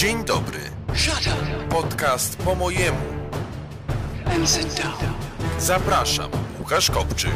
[0.00, 0.58] Dzień dobry.
[1.70, 2.98] Podcast po mojemu.
[5.58, 6.30] Zapraszam.
[6.58, 7.32] Łukasz Kopczyk.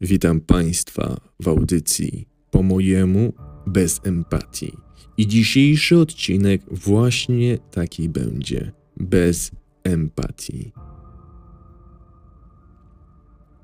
[0.00, 3.32] Witam Państwa w audycji po mojemu
[3.66, 4.72] bez empatii.
[5.16, 9.50] I dzisiejszy odcinek właśnie taki będzie bez
[9.84, 10.72] empatii.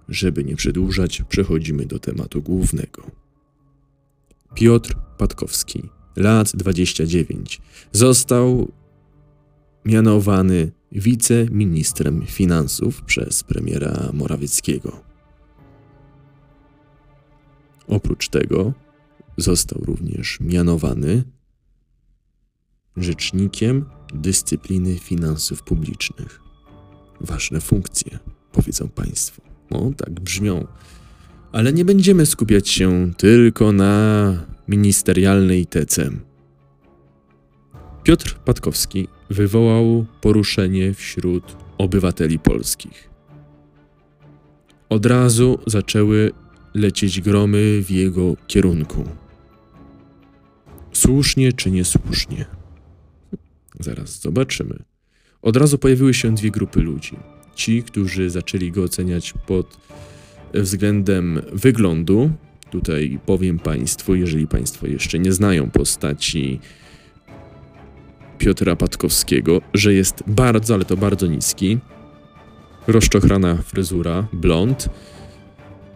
[0.08, 3.02] Żeby nie przedłużać, przechodzimy do tematu głównego.
[4.54, 5.90] Piotr Patkowski,
[6.20, 7.60] lat 29,
[7.92, 8.72] został
[9.84, 15.00] mianowany wiceministrem finansów przez premiera Morawieckiego.
[17.88, 18.72] Oprócz tego
[19.36, 21.24] został również mianowany
[22.96, 23.84] rzecznikiem
[24.14, 26.40] dyscypliny finansów publicznych.
[27.20, 28.18] Ważne funkcje,
[28.52, 29.42] powiedzą Państwo.
[29.70, 30.66] O, tak brzmią.
[31.52, 34.32] Ale nie będziemy skupiać się tylko na
[34.70, 36.10] ministerialnej tece.
[38.02, 43.10] Piotr Patkowski wywołał poruszenie wśród obywateli polskich.
[44.88, 46.30] Od razu zaczęły
[46.74, 49.04] lecieć gromy w jego kierunku.
[50.92, 52.44] Słusznie czy niesłusznie?
[53.80, 54.78] Zaraz zobaczymy.
[55.42, 57.16] Od razu pojawiły się dwie grupy ludzi.
[57.54, 59.78] Ci, którzy zaczęli go oceniać pod
[60.54, 62.30] względem wyglądu.
[62.70, 66.60] Tutaj powiem Państwu, jeżeli Państwo jeszcze nie znają postaci
[68.38, 71.78] Piotra Patkowskiego, że jest bardzo, ale to bardzo niski.
[72.86, 74.88] Rozczochrana fryzura, blond,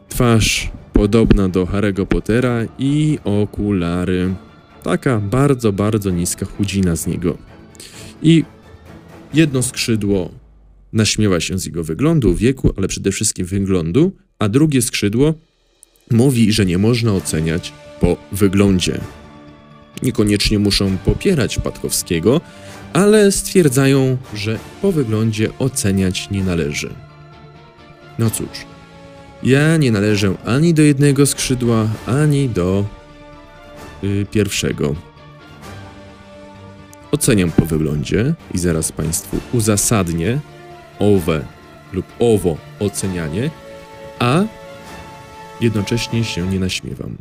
[0.09, 4.35] twarz podobna do Harry'ego Pottera i okulary.
[4.83, 7.39] Taka bardzo, bardzo niska chudzina z niego.
[8.23, 8.45] I
[9.35, 10.31] jedno skrzydło
[10.93, 15.35] naśmiewa się z jego wyglądu, wieku, ale przede wszystkim wyglądu, a drugie skrzydło
[16.11, 19.01] mówi, że nie można oceniać po wyglądzie.
[20.03, 22.41] Niekoniecznie muszą popierać Patkowskiego,
[22.93, 26.91] ale stwierdzają, że po wyglądzie oceniać nie należy.
[28.19, 28.49] No cóż,
[29.43, 32.85] ja nie należę ani do jednego skrzydła, ani do
[34.05, 34.95] y, pierwszego.
[37.13, 40.41] Oceniam po wyglądzie i zaraz Państwu uzasadnię
[40.99, 41.45] owe
[41.93, 43.51] lub owo ocenianie,
[44.19, 44.45] a
[45.61, 47.17] jednocześnie się nie naśmiewam.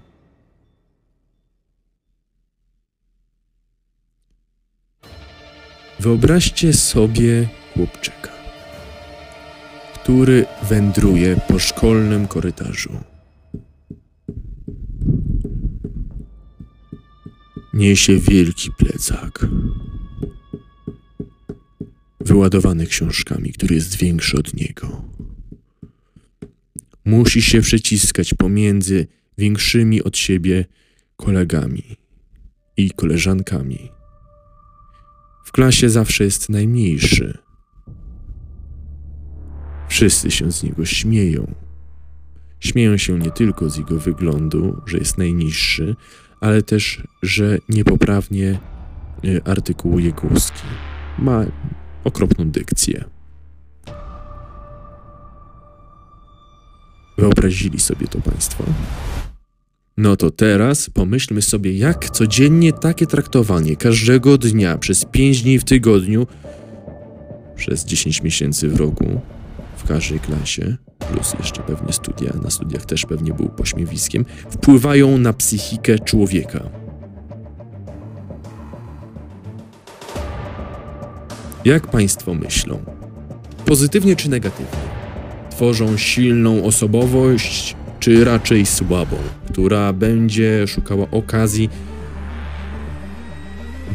[5.99, 8.31] Wyobraźcie sobie chłopczyka,
[9.93, 13.03] który wędruje po szkolnym korytarzu.
[17.73, 19.45] Niesie wielki plecak,
[22.19, 25.12] wyładowany książkami, który jest większy od niego.
[27.05, 30.65] Musi się przeciskać pomiędzy większymi od siebie
[31.15, 31.83] kolegami
[32.77, 33.89] i koleżankami.
[35.45, 37.37] W klasie zawsze jest najmniejszy.
[39.89, 41.55] Wszyscy się z niego śmieją.
[42.59, 45.95] Śmieją się nie tylko z jego wyglądu, że jest najniższy,
[46.41, 48.59] ale też, że niepoprawnie
[49.25, 50.63] y, artykułuje głoski.
[51.19, 51.45] Ma
[52.03, 53.12] okropną dykcję.
[57.17, 58.63] Wyobrazili sobie to Państwo?
[59.97, 65.63] No to teraz pomyślmy sobie, jak codziennie takie traktowanie każdego dnia przez 5 dni w
[65.63, 66.27] tygodniu,
[67.55, 69.21] przez 10 miesięcy w roku,
[69.77, 70.77] w każdej klasie,
[71.11, 76.69] plus jeszcze pewnie studia, na studiach też pewnie był pośmiewiskiem, wpływają na psychikę człowieka.
[81.65, 82.79] Jak Państwo myślą?
[83.65, 84.92] Pozytywnie czy negatywnie?
[85.55, 89.17] Tworzą silną osobowość, czy raczej słabą,
[89.51, 91.69] która będzie szukała okazji,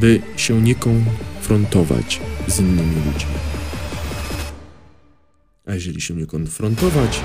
[0.00, 3.32] by się nie konfrontować z innymi ludźmi?
[5.66, 7.20] A jeżeli się nie konfrontować,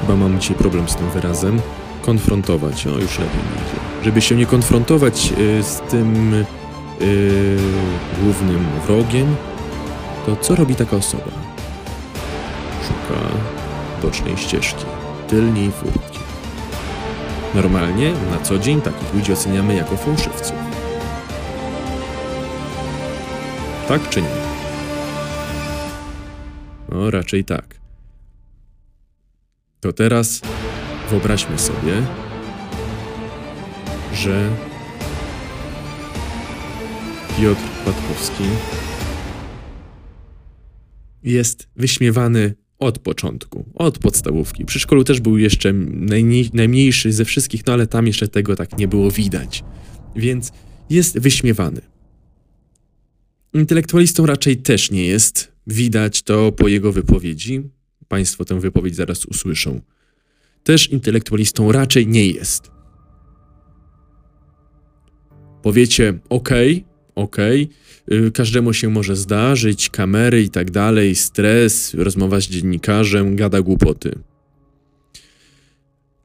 [0.00, 1.60] chyba mam dzisiaj problem z tym wyrazem,
[2.02, 4.04] konfrontować, o już lepiej idzie.
[4.04, 6.44] Żeby się nie konfrontować y, z tym y,
[8.22, 9.36] głównym wrogiem,
[10.26, 11.43] to co robi taka osoba?
[13.04, 13.20] Szuka
[14.02, 14.84] bocznej ścieżki,
[15.28, 16.18] tylniej furtki.
[17.54, 20.56] Normalnie, na co dzień takich ludzi oceniamy jako fałszywców.
[23.88, 24.28] Tak czy nie?
[26.88, 27.80] No, raczej tak.
[29.80, 30.40] To teraz
[31.10, 32.02] wyobraźmy sobie,
[34.14, 34.50] że
[37.38, 38.44] Piotr Patkowski
[41.22, 44.64] jest wyśmiewany od początku, od podstawówki.
[44.64, 48.78] Przy szkolu też był jeszcze najmniej, najmniejszy ze wszystkich, no ale tam jeszcze tego tak
[48.78, 49.64] nie było widać.
[50.16, 50.52] Więc
[50.90, 51.80] jest wyśmiewany.
[53.54, 55.52] Intelektualistą raczej też nie jest.
[55.66, 57.62] Widać to po jego wypowiedzi.
[58.08, 59.80] Państwo tę wypowiedź zaraz usłyszą.
[60.64, 62.70] Też intelektualistą raczej nie jest.
[65.62, 66.93] Powiecie, okej, okej,
[68.12, 74.18] y, każdemu się może zdarzyć, kamery i tak dalej, stres, rozmowa z dziennikarzem, gada głupoty.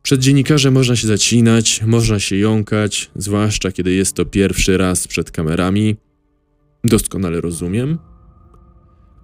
[0.01, 5.31] Przed dziennikarzem można się zacinać, można się jąkać, zwłaszcza kiedy jest to pierwszy raz przed
[5.31, 5.95] kamerami.
[6.83, 7.97] Doskonale rozumiem.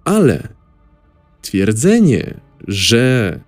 [0.04, 0.48] Ale
[1.42, 3.40] twierdzenie, że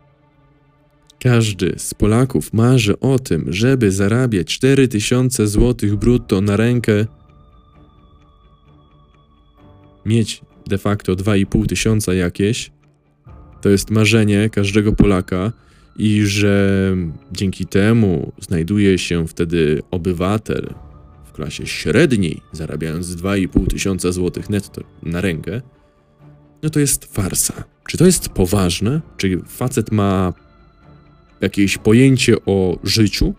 [1.21, 7.07] każdy z Polaków marzy o tym, żeby zarabiać 4000 zł brutto na rękę,
[10.09, 12.71] mieć de facto 2,5 tysiąca jakieś,
[13.61, 15.53] to jest marzenie każdego Polaka
[15.97, 16.97] i że
[17.33, 20.75] dzięki temu znajduje się wtedy obywatel
[21.25, 25.61] w klasie średniej, zarabiając 2,5 tysiąca złotych netto na rękę,
[26.63, 27.65] no to jest farsa.
[27.89, 29.01] Czy to jest poważne?
[29.17, 30.33] Czy facet ma
[31.41, 33.35] jakieś pojęcie o życiu?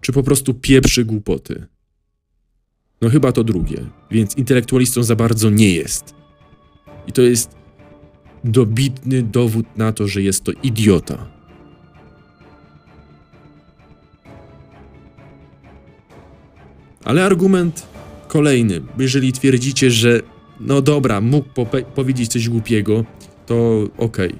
[0.00, 1.66] Czy po prostu pieprzy głupoty?
[3.04, 6.14] No chyba to drugie, więc intelektualistą za bardzo nie jest.
[7.06, 7.56] I to jest
[8.44, 11.26] dobitny dowód na to, że jest to idiota.
[17.04, 17.86] Ale argument
[18.28, 18.80] kolejny.
[18.98, 20.20] Jeżeli twierdzicie, że
[20.60, 21.48] no dobra, mógł
[21.94, 23.04] powiedzieć coś głupiego,
[23.46, 24.28] to okej.
[24.28, 24.38] Okay.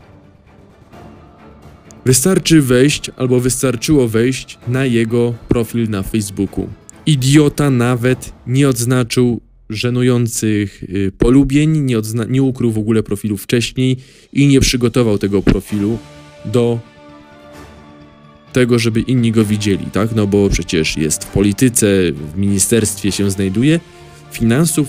[2.05, 6.69] Wystarczy wejść, albo wystarczyło wejść na jego profil na Facebooku.
[7.06, 9.41] Idiota nawet nie odznaczył
[9.71, 11.97] żenujących y, polubień, nie,
[12.29, 13.97] nie ukrył w ogóle profilu wcześniej
[14.33, 15.99] i nie przygotował tego profilu
[16.45, 16.79] do
[18.53, 20.15] tego, żeby inni go widzieli, tak?
[20.15, 23.81] No bo przecież jest w polityce, w ministerstwie się znajduje,
[24.33, 24.89] finansów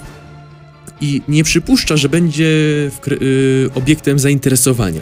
[1.02, 2.46] i nie przypuszcza, że będzie
[3.08, 5.02] y, obiektem zainteresowania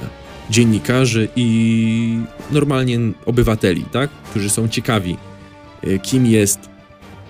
[0.49, 2.17] dziennikarzy i
[2.51, 4.09] normalnie obywateli, tak?
[4.09, 5.17] Którzy są ciekawi,
[5.87, 6.72] y, kim jest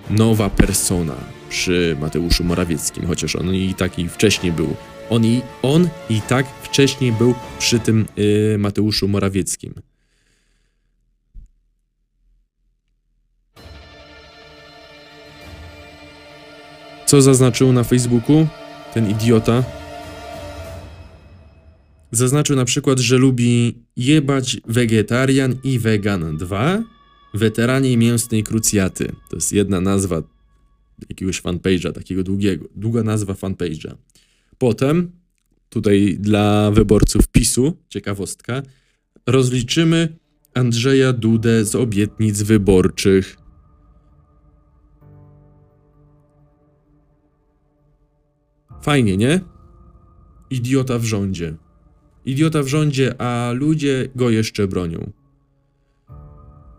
[0.09, 1.15] nowa persona
[1.49, 4.75] przy Mateuszu Morawieckim, chociaż on i tak i wcześniej był.
[5.09, 9.73] On i, on i tak wcześniej był przy tym y, Mateuszu Morawieckim.
[17.05, 18.47] Co zaznaczył na Facebooku
[18.93, 19.63] ten idiota?
[22.11, 26.83] Zaznaczył na przykład, że lubi jebać wegetarian i wegan 2,
[27.33, 29.15] weteranie mięsnej krucjaty.
[29.29, 30.23] To jest jedna nazwa
[31.09, 32.65] jakiegoś fanpage'a, takiego długiego.
[32.75, 33.95] Długa nazwa fanpage'a.
[34.57, 35.11] Potem,
[35.69, 38.61] tutaj dla wyborców PiSu, ciekawostka,
[39.27, 40.17] rozliczymy
[40.53, 43.37] Andrzeja Dudę z obietnic wyborczych.
[48.81, 49.39] Fajnie, nie?
[50.49, 51.55] Idiota w rządzie.
[52.25, 55.11] Idiota w rządzie, a ludzie go jeszcze bronią.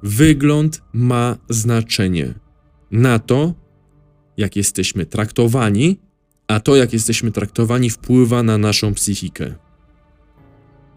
[0.05, 2.35] Wygląd ma znaczenie.
[2.91, 3.55] Na to,
[4.37, 5.99] jak jesteśmy traktowani,
[6.49, 9.55] a to, jak jesteśmy traktowani, wpływa na naszą psychikę.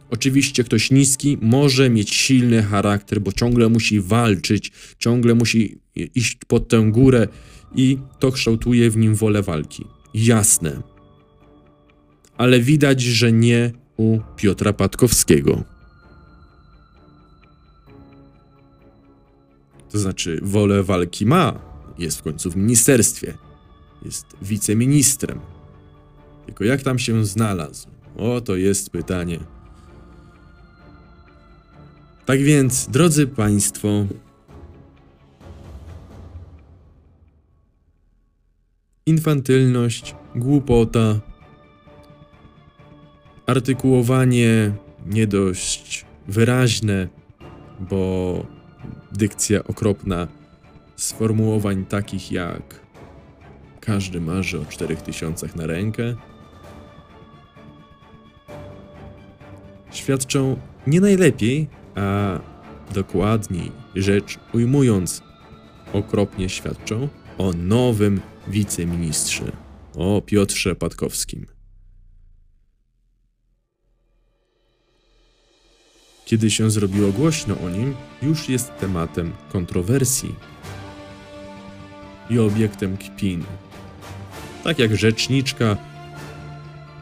[0.09, 5.77] Oczywiście ktoś niski może mieć silny charakter, bo ciągle musi walczyć, ciągle musi
[6.15, 7.27] iść pod tę górę
[7.75, 9.85] i to kształtuje w nim wolę walki.
[10.13, 10.81] Jasne.
[12.37, 15.76] Ale widać, że nie u Piotra Patkowskiego.
[19.97, 21.59] To znaczy, wolę walki ma,
[21.97, 23.37] jest w końcu w ministerstwie,
[24.05, 25.39] jest wiceministrem.
[26.45, 27.87] Tylko jak tam się znalazł?
[28.17, 29.39] O, to jest pytanie.
[32.25, 34.05] Tak więc, drodzy Państwo,
[39.05, 41.19] infantylność, głupota,
[43.47, 44.71] artykułowanie
[45.05, 47.07] nie dość wyraźne,
[47.79, 48.56] bo
[49.11, 50.27] dykcja okropna
[50.95, 52.79] sformułowań takich jak
[53.81, 56.15] każdy marzy o 4000 na rękę,
[59.91, 62.39] świadczą nie najlepiej, a
[62.93, 65.21] dokładniej rzecz ujmując,
[65.93, 69.51] okropnie świadczą o nowym wiceministrze,
[69.95, 71.56] o Piotrze Patkowskim.
[76.27, 80.35] Kiedy się zrobiło głośno o nim, już jest tematem kontrowersji
[82.29, 83.43] i obiektem kpin.
[84.63, 85.77] Tak jak rzeczniczka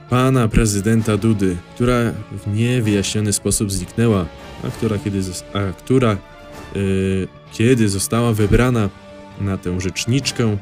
[0.10, 4.26] pana prezydenta Dudy, która w niewyjaśniony sposób zniknęła,
[4.64, 5.22] a która kiedy,
[5.54, 6.18] a która,
[6.76, 8.90] yy, kiedy została wybrana,
[9.42, 10.58] na tę rzeczniczkę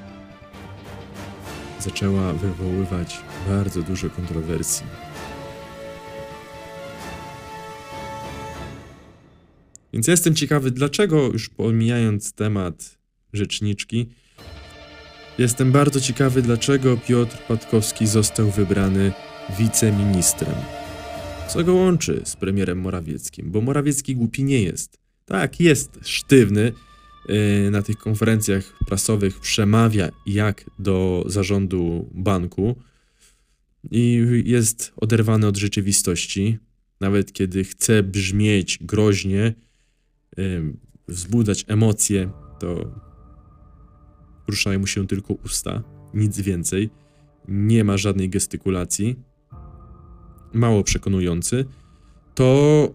[1.79, 5.12] zaczęła wywoływać bardzo dużo kontrowersji.
[9.93, 12.97] Więc jestem ciekawy, dlaczego, już pomijając temat
[13.33, 14.09] rzeczniczki,
[15.37, 19.11] jestem bardzo ciekawy, dlaczego Piotr Patkowski został wybrany
[19.59, 20.55] wiceministrem.
[21.49, 23.51] Co go łączy z premierem Morawieckim?
[23.51, 24.97] Bo Morawiecki głupi nie jest.
[25.25, 26.71] Tak, jest sztywny,
[27.29, 32.75] yy, na tych konferencjach prasowych przemawia jak do zarządu banku
[33.91, 36.57] i jest oderwany od rzeczywistości.
[36.99, 39.53] Nawet kiedy chce brzmieć groźnie,
[41.07, 42.91] wzbudzać emocje, to
[44.47, 46.89] ruszają mu się tylko usta, nic więcej.
[47.47, 49.19] Nie ma żadnej gestykulacji.
[50.53, 51.65] Mało przekonujący.
[52.35, 52.91] To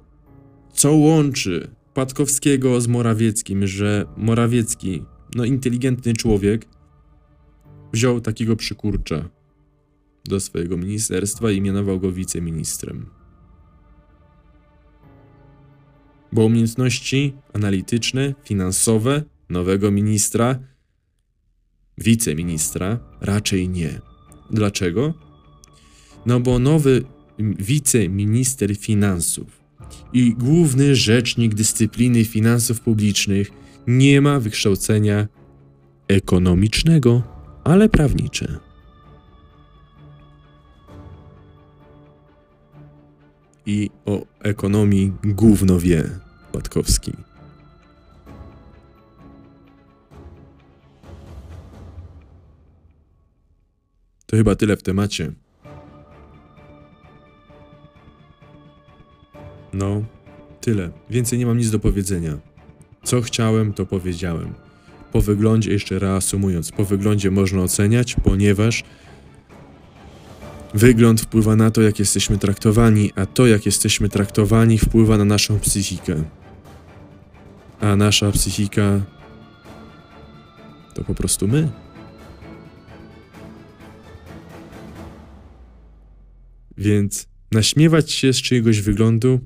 [0.73, 5.03] co łączy Patkowskiego z Morawieckim, że Morawiecki,
[5.35, 6.67] no inteligentny człowiek,
[7.93, 9.29] wziął takiego przykurcza
[10.25, 13.18] do swojego ministerstwa i mianował go wiceministrem.
[16.33, 20.59] Bo umiejętności analityczne, finansowe nowego ministra,
[21.99, 24.01] wiceministra raczej nie.
[24.51, 25.15] Dlaczego?
[26.27, 27.05] No bo nowy
[27.39, 29.61] wiceminister finansów
[30.13, 33.51] i główny rzecznik dyscypliny finansów publicznych
[33.87, 35.29] nie ma wykształcenia
[36.09, 37.23] ekonomicznego,
[37.65, 38.68] ale prawnicze.
[43.69, 46.11] I o ekonomii gówno wie
[46.53, 47.13] Patkowski.
[54.27, 55.33] To chyba tyle w temacie.
[59.73, 60.05] No,
[60.61, 60.91] tyle.
[61.11, 62.39] Więcej nie mam nic do powiedzenia.
[63.05, 64.55] Co chciałem, to powiedziałem.
[65.13, 68.85] Po wyglądzie, jeszcze reasumując, po wyglądzie można oceniać, ponieważ
[70.75, 75.61] wygląd wpływa na to, jak jesteśmy traktowani, a to, jak jesteśmy traktowani, wpływa na naszą
[75.61, 76.25] psychikę.
[77.81, 79.01] A nasza psychika
[80.95, 81.69] to po prostu my.
[86.79, 89.41] Więc naśmiewać się z czyjegoś wyglądu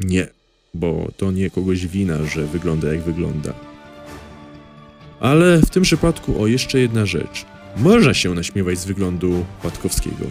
[0.00, 0.28] nie,
[0.74, 3.54] bo to nie kogoś wina, że wygląda jak wygląda.
[5.20, 7.53] Ale w tym przypadku, o jeszcze jedna rzecz.
[7.76, 10.24] Można się naśmiewać z wyglądu Patkowskiego.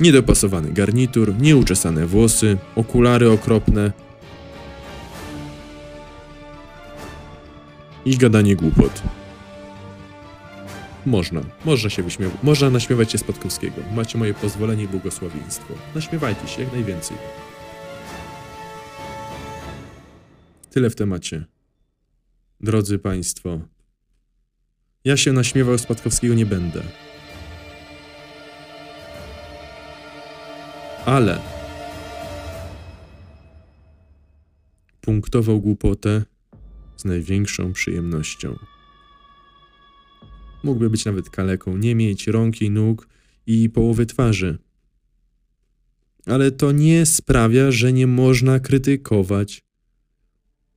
[0.00, 3.92] Niedopasowany garnitur, nieuczesane włosy, okulary okropne
[8.04, 9.02] i gadanie głupot.
[11.06, 13.76] Można, można się wyśmiewać, można naśmiewać się z Patkowskiego.
[13.94, 15.74] Macie moje pozwolenie i błogosławieństwo.
[15.94, 17.16] Naśmiewajcie się jak najwięcej.
[20.70, 21.44] Tyle w temacie.
[22.60, 23.60] Drodzy Państwo,
[25.04, 26.82] ja się naśmiewał z Patkowskiego nie będę.
[31.06, 31.40] Ale
[35.00, 36.22] punktował głupotę
[36.96, 38.58] z największą przyjemnością.
[40.64, 43.08] Mógłby być nawet kaleką, nie mieć rąk i nóg
[43.46, 44.58] i połowy twarzy.
[46.26, 49.62] Ale to nie sprawia, że nie można krytykować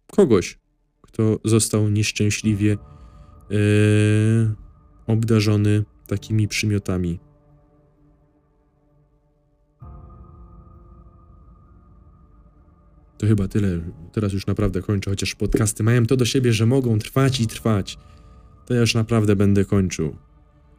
[0.07, 0.59] kogoś,
[1.01, 2.77] kto został nieszczęśliwie
[3.51, 4.55] yy,
[5.07, 7.19] obdarzony takimi przymiotami.
[13.17, 13.79] To chyba tyle.
[14.11, 17.97] Teraz już naprawdę kończę, chociaż podcasty mają to do siebie, że mogą trwać i trwać.
[18.65, 20.15] To ja już naprawdę będę kończył.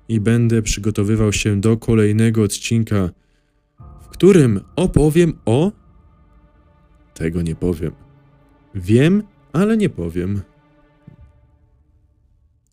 [0.08, 3.10] I będę przygotowywał się do kolejnego odcinka,
[4.02, 5.72] w którym opowiem o.
[7.14, 7.92] Tego nie powiem.
[8.74, 10.40] Wiem, ale nie powiem.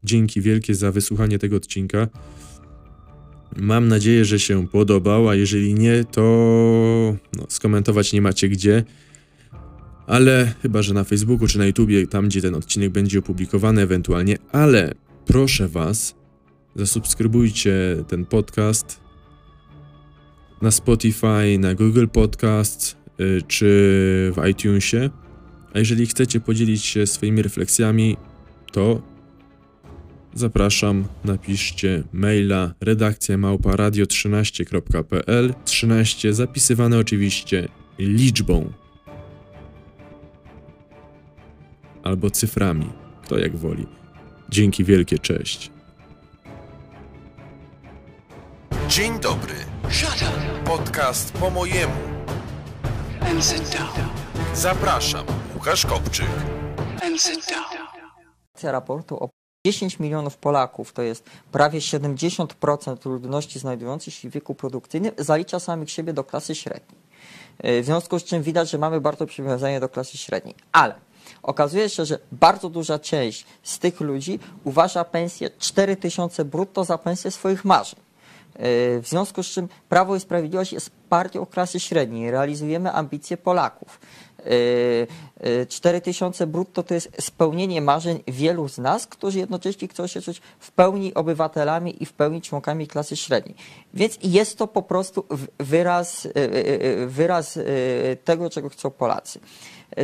[0.03, 2.07] Dzięki wielkie za wysłuchanie tego odcinka.
[3.57, 6.21] Mam nadzieję, że się podobał, a jeżeli nie, to
[7.37, 8.83] no, skomentować nie macie gdzie.
[10.07, 14.37] Ale chyba, że na Facebooku czy na YouTubie, tam gdzie ten odcinek będzie opublikowany ewentualnie,
[14.51, 14.93] ale
[15.25, 16.15] proszę Was,
[16.75, 18.99] zasubskrybujcie ten podcast
[20.61, 23.65] na Spotify, na Google Podcasts y, czy
[24.35, 25.09] w iTunesie.
[25.73, 28.17] A jeżeli chcecie podzielić się swoimi refleksjami,
[28.71, 29.01] to
[30.33, 37.67] zapraszam, napiszcie maila redakcja małpa radio13.pl 13 zapisywane oczywiście
[37.99, 38.71] liczbą
[42.03, 42.89] albo cyframi,
[43.23, 43.85] kto jak woli.
[44.49, 45.71] Dzięki wielkie, cześć.
[48.89, 49.53] Dzień dobry.
[49.89, 51.93] Shut up Podcast po mojemu.
[53.21, 54.09] and sit down.
[54.53, 55.25] Zapraszam.
[55.55, 56.29] Łukasz Kopczyk.
[57.03, 58.73] And sit down.
[58.73, 59.29] raportu o
[59.67, 65.91] 10 milionów Polaków, to jest prawie 70% ludności znajdującej się w wieku produkcyjnym, zalicza samych
[65.91, 66.99] siebie do klasy średniej.
[67.65, 70.55] Y, W związku z czym widać, że mamy bardzo przywiązanie do klasy średniej.
[70.71, 70.95] Ale
[71.43, 77.31] okazuje się, że bardzo duża część z tych ludzi uważa pensję 4000 brutto za pensję
[77.31, 77.99] swoich marzeń.
[78.55, 82.31] Y, W związku z czym Prawo i Sprawiedliwość jest partią klasy średniej.
[82.31, 83.99] Realizujemy ambicje Polaków.
[84.47, 85.07] Y,
[85.47, 90.41] y, 4000 brutto to jest spełnienie marzeń wielu z nas, którzy jednocześnie chcą się czuć
[90.59, 93.55] w pełni obywatelami i w pełni członkami klasy średniej.
[93.93, 95.25] Więc jest to po prostu
[95.59, 96.31] wyraz, y,
[97.07, 97.59] wyraz
[98.23, 99.39] tego, czego chcą Polacy.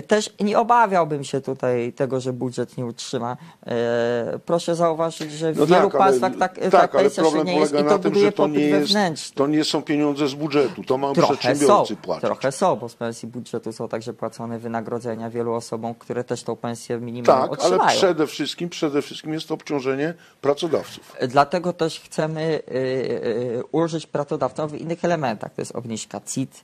[0.08, 3.38] Też nie obawiałbym się tutaj tego, że budżet nie utrzyma.
[3.68, 7.54] E, Proszę zauważyć, że w No wielu tak, ale, państwach tak, tak, ta ale średnia
[7.54, 9.36] jest i to tym, buduje to popyt nie, wewnętrzny.
[9.36, 12.22] to nie są pieniądze z budżetu, to mają Trochę są, przedsiębiorcy płacić.
[12.26, 16.56] trochę są, bo z pensji budżetu są także płacone wynagrodzenia wielu osobom, które też tą
[16.56, 17.98] pensję minimalną Tak, ale otrzymają.
[17.98, 21.16] przede wszystkim, przede wszystkim jest to obciążenie pracodawców.
[21.28, 22.60] Dlatego też chcemy
[23.72, 25.54] ulżyć pracodawcom w innych elementach.
[25.54, 26.64] To jest obniżka CIT,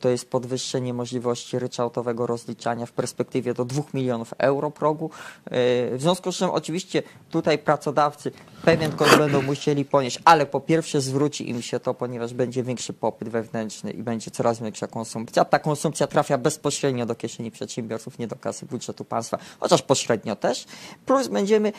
[0.00, 5.10] to jest podwyższenie możliwości ryczałtowego rozliczania w perspektywie do 2 milionów euro progu.
[5.46, 5.50] Y,
[5.96, 8.32] W związku z czym oczywiście tutaj pracodawcy
[8.64, 12.92] pewien koszt będą musieli ponieść, ale po pierwsze zwróci im się to, ponieważ będzie większy
[12.92, 15.44] popyt wewnętrzny i będzie coraz większa konsumpcja.
[15.44, 20.64] Ta konsumpcja trafia bezpośrednio do kieszeni przedsiębiorców, nie do kasy budżetu państwa, chociaż pośrednio też.
[21.06, 21.72] Plus będziemy